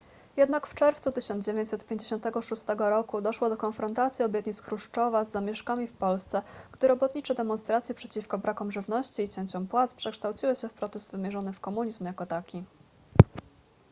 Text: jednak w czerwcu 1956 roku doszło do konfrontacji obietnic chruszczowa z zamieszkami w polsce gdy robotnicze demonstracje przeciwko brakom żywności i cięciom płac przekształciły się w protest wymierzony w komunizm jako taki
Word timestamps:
jednak 0.37 0.67
w 0.67 0.75
czerwcu 0.75 1.11
1956 1.11 2.63
roku 2.77 3.21
doszło 3.21 3.49
do 3.49 3.57
konfrontacji 3.57 4.25
obietnic 4.25 4.61
chruszczowa 4.61 5.23
z 5.23 5.31
zamieszkami 5.31 5.87
w 5.87 5.93
polsce 5.93 6.41
gdy 6.71 6.87
robotnicze 6.87 7.35
demonstracje 7.35 7.95
przeciwko 7.95 8.37
brakom 8.37 8.71
żywności 8.71 9.23
i 9.23 9.29
cięciom 9.29 9.67
płac 9.67 9.93
przekształciły 9.93 10.55
się 10.55 10.69
w 10.69 10.73
protest 10.73 11.11
wymierzony 11.11 11.53
w 11.53 11.59
komunizm 11.59 12.05
jako 12.05 12.25
taki 12.25 12.63